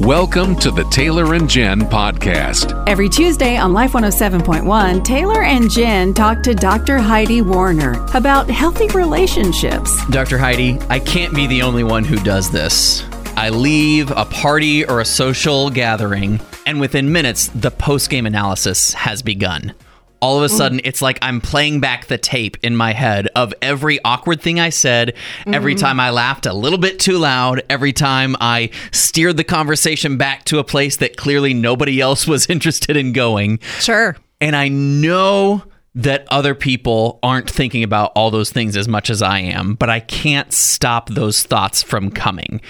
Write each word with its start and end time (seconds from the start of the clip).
Welcome 0.00 0.54
to 0.60 0.70
the 0.70 0.84
Taylor 0.92 1.34
and 1.34 1.50
Jen 1.50 1.80
podcast. 1.80 2.84
Every 2.86 3.08
Tuesday 3.08 3.56
on 3.56 3.72
Life 3.72 3.94
107.1, 3.94 5.02
Taylor 5.04 5.42
and 5.42 5.68
Jen 5.68 6.14
talk 6.14 6.40
to 6.44 6.54
Dr. 6.54 6.98
Heidi 6.98 7.42
Warner 7.42 8.06
about 8.14 8.48
healthy 8.48 8.86
relationships. 8.90 9.92
Dr. 10.10 10.38
Heidi, 10.38 10.78
I 10.88 11.00
can't 11.00 11.34
be 11.34 11.48
the 11.48 11.62
only 11.62 11.82
one 11.82 12.04
who 12.04 12.14
does 12.18 12.48
this. 12.48 13.02
I 13.36 13.48
leave 13.48 14.12
a 14.12 14.24
party 14.24 14.84
or 14.84 15.00
a 15.00 15.04
social 15.04 15.68
gathering, 15.68 16.38
and 16.64 16.78
within 16.78 17.10
minutes, 17.10 17.48
the 17.48 17.72
post 17.72 18.08
game 18.08 18.24
analysis 18.24 18.92
has 18.92 19.20
begun 19.20 19.74
all 20.20 20.36
of 20.38 20.42
a 20.42 20.46
mm-hmm. 20.46 20.56
sudden 20.56 20.80
it's 20.84 21.02
like 21.02 21.18
I'm 21.22 21.40
playing 21.40 21.80
back 21.80 22.06
the 22.06 22.18
tape 22.18 22.56
in 22.62 22.76
my 22.76 22.92
head 22.92 23.28
of 23.34 23.54
every 23.62 24.02
awkward 24.04 24.40
thing 24.40 24.60
I 24.60 24.70
said, 24.70 25.14
every 25.46 25.74
mm-hmm. 25.74 25.84
time 25.84 26.00
I 26.00 26.10
laughed 26.10 26.46
a 26.46 26.52
little 26.52 26.78
bit 26.78 26.98
too 26.98 27.18
loud, 27.18 27.62
every 27.70 27.92
time 27.92 28.36
I 28.40 28.70
steered 28.92 29.36
the 29.36 29.44
conversation 29.44 30.16
back 30.16 30.44
to 30.44 30.58
a 30.58 30.64
place 30.64 30.96
that 30.96 31.16
clearly 31.16 31.54
nobody 31.54 32.00
else 32.00 32.26
was 32.26 32.46
interested 32.50 32.96
in 32.96 33.12
going. 33.12 33.58
Sure. 33.80 34.16
And 34.40 34.54
I 34.54 34.68
know 34.68 35.64
that 35.94 36.26
other 36.30 36.54
people 36.54 37.18
aren't 37.22 37.50
thinking 37.50 37.82
about 37.82 38.12
all 38.14 38.30
those 38.30 38.52
things 38.52 38.76
as 38.76 38.86
much 38.86 39.10
as 39.10 39.20
I 39.20 39.40
am, 39.40 39.74
but 39.74 39.90
I 39.90 39.98
can't 39.98 40.52
stop 40.52 41.08
those 41.08 41.42
thoughts 41.42 41.82
from 41.82 42.10
coming. 42.10 42.60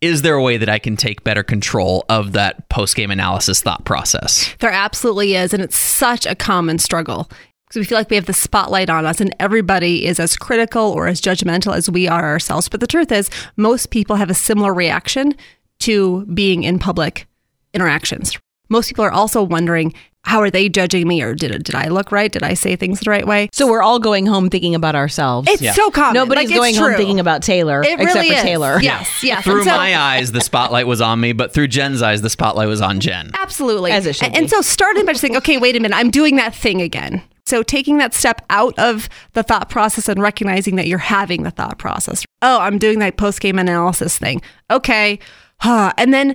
Is 0.00 0.22
there 0.22 0.34
a 0.34 0.42
way 0.42 0.58
that 0.58 0.68
I 0.68 0.78
can 0.78 0.96
take 0.96 1.24
better 1.24 1.42
control 1.42 2.04
of 2.08 2.32
that 2.32 2.68
post 2.68 2.96
game 2.96 3.10
analysis 3.10 3.62
thought 3.62 3.84
process? 3.84 4.54
There 4.58 4.70
absolutely 4.70 5.34
is. 5.34 5.54
And 5.54 5.62
it's 5.62 5.78
such 5.78 6.26
a 6.26 6.34
common 6.34 6.78
struggle 6.78 7.30
because 7.66 7.80
we 7.80 7.84
feel 7.84 7.98
like 7.98 8.10
we 8.10 8.16
have 8.16 8.26
the 8.26 8.32
spotlight 8.32 8.90
on 8.90 9.06
us 9.06 9.20
and 9.20 9.34
everybody 9.40 10.04
is 10.06 10.20
as 10.20 10.36
critical 10.36 10.82
or 10.92 11.06
as 11.06 11.20
judgmental 11.20 11.74
as 11.74 11.90
we 11.90 12.06
are 12.06 12.24
ourselves. 12.24 12.68
But 12.68 12.80
the 12.80 12.86
truth 12.86 13.10
is, 13.10 13.30
most 13.56 13.90
people 13.90 14.16
have 14.16 14.30
a 14.30 14.34
similar 14.34 14.74
reaction 14.74 15.34
to 15.80 16.26
being 16.26 16.62
in 16.62 16.78
public 16.78 17.26
interactions. 17.72 18.38
Most 18.68 18.88
people 18.88 19.04
are 19.04 19.12
also 19.12 19.42
wondering, 19.42 19.94
how 20.26 20.40
are 20.40 20.50
they 20.50 20.68
judging 20.68 21.06
me 21.06 21.22
or 21.22 21.34
did 21.34 21.64
did 21.64 21.74
I 21.74 21.88
look 21.88 22.10
right? 22.12 22.30
Did 22.30 22.42
I 22.42 22.54
say 22.54 22.76
things 22.76 23.00
the 23.00 23.10
right 23.10 23.26
way? 23.26 23.48
So 23.52 23.66
we're 23.68 23.82
all 23.82 23.98
going 23.98 24.26
home 24.26 24.50
thinking 24.50 24.74
about 24.74 24.94
ourselves. 24.96 25.48
It's 25.50 25.74
so 25.76 25.90
common. 25.90 26.14
Nobody's 26.14 26.50
Like, 26.50 26.56
it's 26.56 26.58
going 26.58 26.74
home 26.74 26.96
thinking 26.96 27.20
about 27.20 27.42
Taylor, 27.42 27.82
It 27.82 28.00
except 28.00 28.14
really 28.14 28.28
for 28.28 28.34
is. 28.34 28.42
Taylor. 28.42 28.80
Yes, 28.80 29.22
yes. 29.22 29.44
Through 29.44 29.64
so- 29.64 29.70
my 29.70 29.96
eyes, 29.96 30.32
the 30.32 30.40
spotlight 30.40 30.86
was 30.86 31.00
on 31.00 31.20
me, 31.20 31.32
but 31.32 31.54
through 31.54 31.68
Jen's 31.68 32.02
eyes, 32.02 32.22
the 32.22 32.30
spotlight 32.30 32.68
was 32.68 32.82
on 32.82 33.00
Jen. 33.00 33.30
Absolutely. 33.40 33.92
As 33.92 34.04
it 34.06 34.16
should 34.16 34.26
and, 34.26 34.36
and 34.36 34.50
so 34.50 34.60
starting 34.60 35.06
by 35.06 35.12
just 35.12 35.20
saying, 35.22 35.36
okay, 35.36 35.58
wait 35.58 35.76
a 35.76 35.80
minute, 35.80 35.96
I'm 35.96 36.10
doing 36.10 36.36
that 36.36 36.54
thing 36.54 36.82
again. 36.82 37.22
So 37.46 37.62
taking 37.62 37.98
that 37.98 38.12
step 38.12 38.42
out 38.50 38.76
of 38.78 39.08
the 39.34 39.44
thought 39.44 39.70
process 39.70 40.08
and 40.08 40.20
recognizing 40.20 40.74
that 40.76 40.88
you're 40.88 40.98
having 40.98 41.44
the 41.44 41.52
thought 41.52 41.78
process. 41.78 42.24
Oh, 42.42 42.58
I'm 42.58 42.78
doing 42.78 42.98
that 42.98 43.16
post 43.16 43.40
game 43.40 43.58
analysis 43.60 44.18
thing. 44.18 44.42
Okay. 44.70 45.20
Huh. 45.60 45.92
And 45.96 46.12
then 46.12 46.34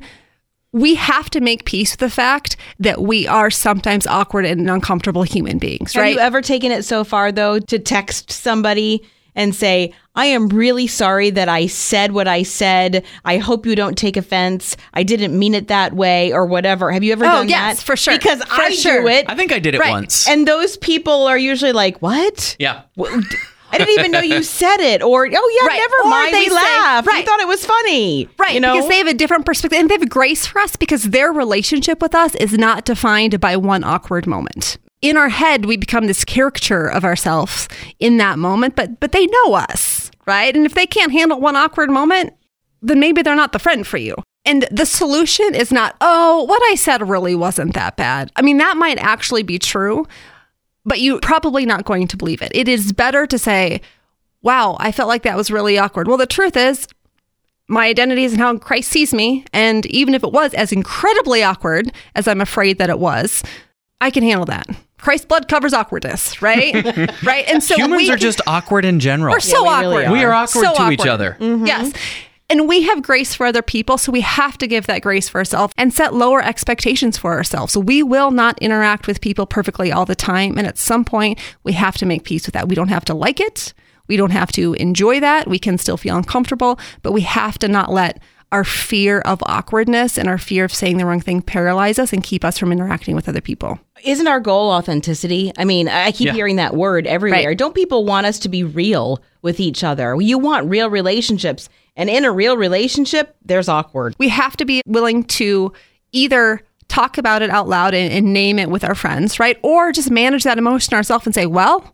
we 0.74 0.96
have 0.96 1.30
to 1.32 1.42
make 1.42 1.66
peace 1.66 1.94
with 1.94 2.00
the 2.00 2.10
fact 2.10 2.56
that 2.80 3.02
we 3.02 3.28
are 3.28 3.50
sometimes 3.52 4.08
awkward 4.08 4.46
and 4.46 4.70
uncomfortable 4.70 5.24
human 5.24 5.58
beings, 5.58 5.96
right? 5.96 6.06
Have 6.08 6.14
you 6.14 6.20
ever 6.20 6.42
taken 6.42 6.72
it 6.72 6.84
so 6.86 7.04
far 7.04 7.32
though 7.32 7.60
to 7.60 7.78
text 7.80 8.32
somebody 8.32 9.04
and 9.34 9.56
say, 9.56 9.94
"I 10.16 10.26
am 10.26 10.50
really 10.50 10.88
sorry 10.88 11.30
that 11.30 11.48
I 11.48 11.68
said 11.68 12.12
what 12.12 12.28
I 12.28 12.44
said. 12.44 13.06
I 13.24 13.38
hope 13.38 13.66
you 13.66 13.76
don't 13.78 13.98
take 13.98 14.18
offense. 14.18 14.76
I 14.94 15.04
didn't 15.04 15.38
mean 15.38 15.54
it 15.54 15.70
that 15.70 15.94
way 15.94 16.34
or 16.34 16.46
whatever." 16.46 16.92
Have 16.92 17.02
you 17.04 17.14
ever 17.14 17.24
Oh, 17.26 17.30
done 17.30 17.50
yes, 17.50 17.78
that? 17.78 17.86
for 17.86 17.96
sure. 17.96 18.18
Because 18.18 18.44
For 18.44 18.62
I 18.62 18.70
sure. 18.72 19.02
do 19.04 19.08
it. 19.08 19.26
I 19.30 19.36
think 19.36 19.54
I 19.54 19.60
did 19.60 19.74
it 19.76 19.80
Right. 19.80 19.92
once. 19.92 20.28
and 20.28 20.46
those 20.48 20.76
people 20.78 21.28
are 21.28 21.38
usually 21.38 21.72
like, 21.72 22.02
"What?" 22.02 22.58
yeah. 22.60 22.82
I 23.72 23.78
didn't 23.78 23.98
even 24.00 24.12
know 24.12 24.20
you 24.22 24.44
said 24.62 24.80
it. 24.80 25.02
Or, 25.02 25.26
oh 25.26 25.60
yeah, 25.62 25.68
Right. 25.68 25.78
never 25.78 25.96
Or 26.04 26.10
mind. 26.10 26.34
they 26.34 26.44
We 26.46 26.50
laughed. 26.52 27.08
We 27.08 27.22
thought 27.24 27.40
it 27.40 27.48
was 27.48 27.66
funny. 27.66 28.28
Right, 28.38 28.54
You 28.54 28.60
know? 28.60 28.74
because 28.76 28.90
they 28.90 28.98
have 28.98 29.08
a 29.08 29.14
different 29.14 29.46
perspective 29.46 29.80
and 29.80 29.90
they 29.90 29.96
have 29.96 30.10
grace 30.10 30.46
for 30.46 30.60
us 30.60 30.76
because 30.76 31.04
their 31.06 31.32
relationship 31.32 32.02
with 32.02 32.14
us 32.16 32.36
is 32.36 32.54
not 32.54 32.86
defined 32.86 33.40
by 33.40 33.56
one 33.58 33.84
awkward 33.84 34.28
moment. 34.28 34.78
In 35.02 35.18
our 35.18 35.30
head, 35.30 35.66
we 35.66 35.78
become 35.78 36.06
this 36.06 36.24
caricature 36.24 36.88
of 36.88 37.04
ourselves 37.04 37.68
in 38.00 38.18
that 38.18 38.38
moment, 38.38 38.76
but 38.76 39.00
but 39.00 39.14
they 39.14 39.26
know 39.26 39.54
us, 39.56 40.12
right? 40.28 40.56
And 40.56 40.66
if 40.66 40.76
they 40.76 40.86
can't 40.86 41.12
handle 41.12 41.40
one 41.40 41.56
awkward 41.56 41.90
moment, 41.90 42.34
then 42.84 43.00
maybe 43.00 43.22
they're 43.24 43.36
not 43.36 43.52
the 43.52 43.58
friend 43.60 43.86
for 43.88 43.98
you. 43.98 44.16
And 44.46 44.68
the 44.72 44.86
solution 44.88 45.54
is 45.56 45.72
not, 45.72 45.96
oh, 46.02 46.44
what 46.44 46.62
I 46.72 46.76
said 46.76 47.08
really 47.08 47.36
wasn't 47.36 47.74
that 47.76 47.96
bad. 47.96 48.32
I 48.36 48.42
mean, 48.42 48.58
that 48.58 48.76
might 48.78 48.98
actually 49.00 49.44
be 49.44 49.58
true, 49.60 50.08
but 50.86 51.00
you're 51.00 51.20
probably 51.20 51.66
not 51.66 51.86
going 51.86 52.08
to 52.08 52.18
believe 52.18 52.42
it. 52.42 52.52
It 52.56 52.68
is 52.68 52.92
better 52.94 53.26
to 53.28 53.38
say, 53.38 53.82
wow, 54.42 54.78
I 54.80 54.92
felt 54.92 55.08
like 55.10 55.24
that 55.24 55.38
was 55.38 55.52
really 55.52 55.78
awkward. 55.78 56.08
Well, 56.08 56.18
the 56.18 56.26
truth 56.26 56.58
is, 56.58 56.88
my 57.68 57.86
identity 57.88 58.24
is 58.26 58.34
in 58.34 58.40
how 58.40 58.58
Christ 58.58 58.90
sees 58.90 59.14
me. 59.14 59.46
And 59.54 59.86
even 59.88 60.14
if 60.14 60.24
it 60.24 60.32
was 60.32 60.54
as 60.56 60.72
incredibly 60.72 61.44
awkward 61.44 61.92
as 62.16 62.28
I'm 62.28 62.42
afraid 62.42 62.78
that 62.80 62.90
it 62.90 63.00
was, 63.00 63.44
I 64.02 64.10
can 64.10 64.24
handle 64.24 64.46
that. 64.48 64.68
Christ's 64.98 65.26
blood 65.26 65.48
covers 65.48 65.74
awkwardness, 65.74 66.42
right? 66.42 66.74
right. 67.24 67.46
And 67.48 67.64
so 67.64 67.76
Humans 67.76 67.98
we, 68.02 68.12
are 68.12 68.18
just 68.18 68.42
awkward 68.46 68.84
in 68.86 69.00
general. 69.00 69.32
we're 69.34 69.40
so 69.40 69.64
we 69.64 69.70
really 69.70 69.86
awkward. 69.86 70.06
are. 70.08 70.12
We 70.12 70.24
are 70.24 70.32
awkward 70.34 70.66
So 70.66 70.74
to 70.76 70.92
each 70.92 71.00
awkward. 71.00 71.10
other. 71.12 71.38
Mm-hmm. 71.40 71.66
Yes. 71.66 71.94
And 72.52 72.68
we 72.68 72.82
have 72.82 73.02
grace 73.02 73.34
for 73.34 73.46
other 73.46 73.62
people, 73.62 73.98
so 73.98 74.12
we 74.12 74.20
have 74.20 74.58
to 74.58 74.68
give 74.68 74.86
that 74.88 75.02
grace 75.02 75.30
for 75.30 75.38
ourselves 75.38 75.74
and 75.78 75.94
set 75.94 76.14
lower 76.14 76.44
expectations 76.44 77.18
for 77.18 77.32
ourselves. 77.32 77.72
So 77.72 77.80
we 77.80 78.04
will 78.04 78.30
not 78.30 78.60
interact 78.60 79.08
with 79.08 79.22
people 79.22 79.46
perfectly 79.46 79.90
all 79.90 80.04
the 80.06 80.16
time. 80.16 80.58
And 80.58 80.68
at 80.68 80.78
some 80.78 81.06
point, 81.06 81.40
we 81.64 81.72
have 81.72 81.96
to 82.00 82.06
make 82.06 82.26
peace 82.26 82.46
with 82.46 82.54
that. 82.54 82.68
We 82.68 82.76
don't 82.76 82.90
have 82.90 83.06
to 83.06 83.14
like 83.14 83.40
it. 83.40 83.74
We 84.08 84.18
don't 84.18 84.32
have 84.32 84.52
to 84.52 84.74
enjoy 84.74 85.22
that. 85.22 85.48
We 85.48 85.60
can 85.60 85.78
still 85.78 85.96
feel 85.96 86.18
uncomfortable, 86.18 86.78
but 87.04 87.14
we 87.14 87.22
have 87.22 87.58
to 87.60 87.70
not 87.70 87.90
let 87.90 88.22
our 88.52 88.66
fear 88.66 89.20
of 89.20 89.42
awkwardness 89.46 90.18
and 90.18 90.28
our 90.28 90.38
fear 90.38 90.66
of 90.66 90.74
saying 90.74 90.98
the 90.98 91.06
wrong 91.06 91.22
thing 91.22 91.42
paralyze 91.42 91.98
us 91.98 92.12
and 92.12 92.22
keep 92.22 92.44
us 92.44 92.58
from 92.58 92.74
interacting 92.74 93.16
with 93.16 93.30
other 93.30 93.40
people. 93.40 93.80
Isn't 94.04 94.28
our 94.28 94.42
goal 94.42 94.72
authenticity? 94.72 95.54
I 95.58 95.64
mean, 95.64 95.88
I 95.88 96.12
keep 96.12 96.28
Yeah. 96.28 96.34
hearing 96.34 96.58
that 96.58 96.76
word 96.76 97.08
everywhere. 97.08 97.48
Right. 97.48 97.58
Don't 97.58 97.74
people 97.74 98.04
want 98.04 98.26
us 98.26 98.40
to 98.40 98.50
be 98.50 98.66
real 98.66 99.22
with 99.42 99.62
each 99.62 99.86
other? 99.86 100.18
You 100.20 100.38
want 100.38 100.70
real 100.70 100.90
relationships. 100.90 101.70
And 101.96 102.10
in 102.10 102.26
a 102.26 102.32
real 102.32 102.58
relationship, 102.58 103.36
there's 103.44 103.68
awkward. 103.68 104.16
we 104.18 104.30
have 104.30 104.56
to 104.58 104.66
be 104.66 104.82
willing 104.86 105.24
to 105.26 105.74
either 106.12 106.62
talk 106.88 107.18
about 107.18 107.42
it 107.42 107.50
out 107.50 107.68
loud 107.68 107.94
and, 107.94 108.12
and 108.12 108.34
name 108.34 108.60
it 108.60 108.70
with 108.70 108.84
our 108.84 108.96
friends, 108.96 109.40
right? 109.40 109.58
Or 109.62 109.92
just 109.92 110.12
manage 110.12 110.44
that 110.44 110.58
emotion 110.58 110.94
ourselves 110.94 111.26
and 111.26 111.34
say, 111.34 111.46
well, 111.46 111.94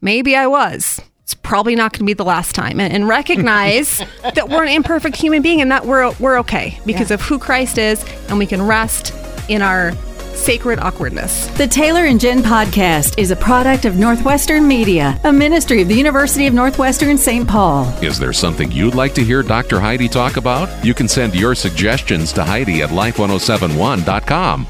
maybe 0.00 0.36
I 0.36 0.46
was. 0.46 1.00
It's 1.22 1.34
probably 1.34 1.74
not 1.74 1.92
going 1.92 2.00
to 2.00 2.04
be 2.04 2.12
the 2.12 2.24
last 2.24 2.54
time. 2.54 2.78
And, 2.78 2.92
and 2.92 3.08
recognize 3.08 3.98
that 4.22 4.48
we're 4.48 4.62
an 4.62 4.72
imperfect 4.72 5.16
human 5.16 5.42
being 5.42 5.60
and 5.60 5.70
that 5.70 5.86
we're, 5.86 6.12
we're 6.20 6.38
okay 6.40 6.78
because 6.86 7.10
of 7.10 7.20
who 7.20 7.38
Christ 7.38 7.78
is 7.78 8.04
and 8.28 8.38
we 8.38 8.46
can 8.46 8.62
rest 8.62 9.12
in 9.48 9.62
our 9.62 9.92
sacred 10.36 10.78
awkwardness. 10.78 11.46
The 11.58 11.66
Taylor 11.66 12.04
and 12.04 12.20
Jen 12.20 12.42
podcast 12.42 13.18
is 13.18 13.30
a 13.30 13.36
product 13.36 13.84
of 13.84 13.96
Northwestern 13.96 14.66
Media, 14.66 15.18
a 15.24 15.32
ministry 15.32 15.82
of 15.82 15.88
the 15.88 15.94
University 15.94 16.46
of 16.46 16.54
Northwestern 16.54 17.18
St. 17.18 17.48
Paul. 17.48 17.86
Is 18.02 18.18
there 18.18 18.32
something 18.32 18.70
you'd 18.70 18.94
like 18.94 19.14
to 19.14 19.24
hear 19.24 19.42
Dr. 19.42 19.80
Heidi 19.80 20.08
talk 20.08 20.36
about? 20.36 20.84
You 20.84 20.94
can 20.94 21.08
send 21.08 21.34
your 21.34 21.54
suggestions 21.54 22.32
to 22.34 22.44
Heidi 22.44 22.82
at 22.82 22.90
life1071.com. 22.90 24.66